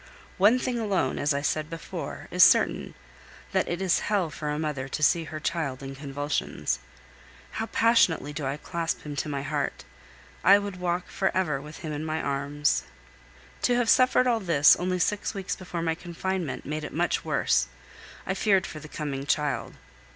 [0.39, 2.95] One thing alone, as I said before, is certain,
[3.51, 6.79] that it is hell for a mother to see her child in convulsions.
[7.51, 9.83] How passionately do I clasp him to my heart!
[10.43, 12.85] I could walk for ever with him in my arms!
[13.61, 17.67] To have suffered all this only six weeks before my confinement made it much worse;
[18.25, 19.75] I feared for the coming child.